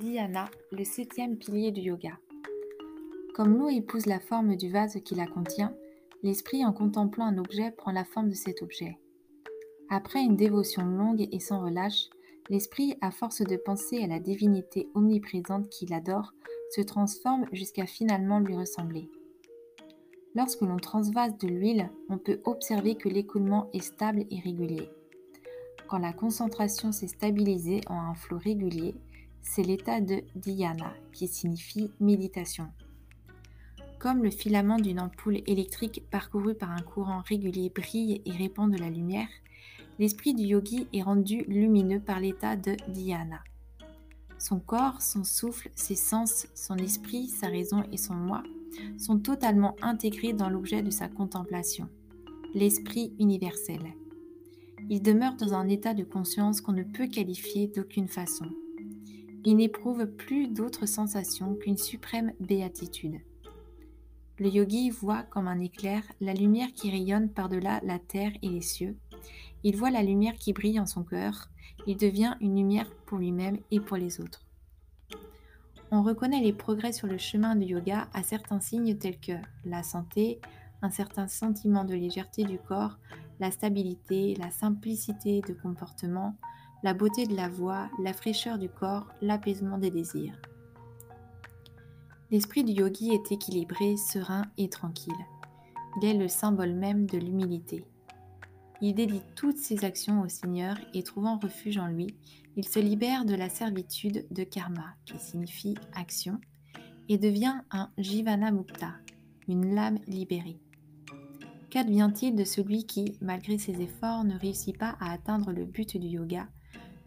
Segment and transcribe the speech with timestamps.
[0.00, 2.18] Dhyana, le septième pilier du yoga.
[3.34, 5.74] Comme l'eau épouse la forme du vase qui la contient,
[6.22, 8.98] l'esprit en contemplant un objet prend la forme de cet objet.
[9.90, 12.08] Après une dévotion longue et sans relâche,
[12.48, 16.32] l'esprit, à force de penser à la divinité omniprésente qu'il adore,
[16.70, 19.10] se transforme jusqu'à finalement lui ressembler.
[20.34, 24.88] Lorsque l'on transvase de l'huile, on peut observer que l'écoulement est stable et régulier.
[25.88, 28.94] Quand la concentration s'est stabilisée en un flot régulier,
[29.42, 32.68] c'est l'état de dhyana qui signifie méditation.
[33.98, 38.78] Comme le filament d'une ampoule électrique parcouru par un courant régulier brille et répand de
[38.78, 39.28] la lumière,
[39.98, 43.40] l'esprit du yogi est rendu lumineux par l'état de dhyana.
[44.38, 48.42] Son corps, son souffle, ses sens, son esprit, sa raison et son moi
[48.98, 51.88] sont totalement intégrés dans l'objet de sa contemplation,
[52.54, 53.80] l'esprit universel
[54.90, 58.46] il demeure dans un état de conscience qu'on ne peut qualifier d'aucune façon.
[59.44, 63.20] Il n'éprouve plus d'autre sensation qu'une suprême béatitude.
[64.38, 68.60] Le yogi voit comme un éclair la lumière qui rayonne par-delà la terre et les
[68.60, 68.98] cieux.
[69.64, 71.48] Il voit la lumière qui brille en son cœur.
[71.86, 74.46] Il devient une lumière pour lui-même et pour les autres.
[75.90, 79.32] On reconnaît les progrès sur le chemin du yoga à certains signes tels que
[79.64, 80.40] la santé,
[80.82, 82.98] un certain sentiment de légèreté du corps,
[83.40, 86.36] la stabilité, la simplicité de comportement,
[86.82, 90.40] la beauté de la voix, la fraîcheur du corps, l'apaisement des désirs.
[92.30, 95.12] L'esprit du yogi est équilibré, serein et tranquille.
[96.00, 97.84] Il est le symbole même de l'humilité.
[98.80, 102.16] Il dédie toutes ses actions au Seigneur et trouvant refuge en lui,
[102.56, 106.40] il se libère de la servitude de karma, qui signifie action,
[107.08, 108.92] et devient un jivana mukta,
[109.48, 110.60] une lame libérée.
[111.70, 116.08] Qu'advient-il de celui qui, malgré ses efforts, ne réussit pas à atteindre le but du
[116.08, 116.48] yoga,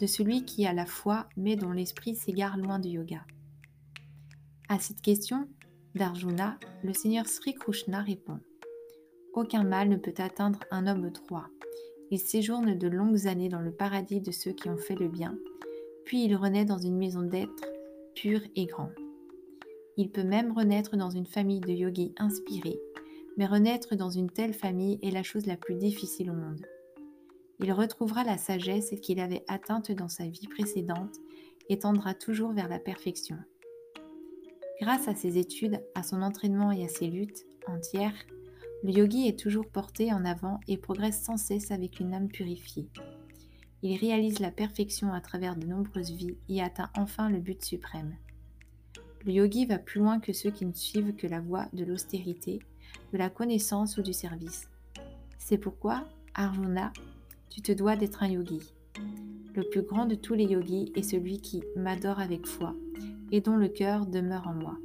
[0.00, 3.24] de celui qui a la foi mais dont l'esprit s'égare loin du yoga
[4.68, 5.48] À cette question
[5.94, 8.40] d'Arjuna, le Seigneur Sri Krishna répond
[9.34, 11.46] Aucun mal ne peut atteindre un homme droit.
[12.10, 15.38] Il séjourne de longues années dans le paradis de ceux qui ont fait le bien,
[16.04, 17.64] puis il renaît dans une maison d'être
[18.16, 18.90] pure et grand.
[19.96, 22.80] Il peut même renaître dans une famille de yogis inspirés
[23.40, 26.66] mais renaître dans une telle famille est la chose la plus difficile au monde.
[27.62, 31.16] Il retrouvera la sagesse qu'il avait atteinte dans sa vie précédente
[31.68, 33.36] et tendra toujours vers la perfection.
[34.80, 38.14] Grâce à ses études, à son entraînement et à ses luttes entières,
[38.82, 42.88] le yogi est toujours porté en avant et progresse sans cesse avec une âme purifiée.
[43.82, 48.16] Il réalise la perfection à travers de nombreuses vies et atteint enfin le but suprême.
[49.26, 52.60] Le yogi va plus loin que ceux qui ne suivent que la voie de l'austérité
[53.12, 54.68] de la connaissance ou du service.
[55.38, 56.92] C'est pourquoi, Arjuna,
[57.50, 58.60] tu te dois d'être un yogi.
[59.54, 62.74] Le plus grand de tous les yogis est celui qui m'adore avec foi
[63.32, 64.78] et dont le cœur demeure en moi.